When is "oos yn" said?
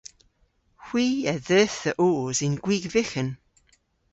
2.07-2.55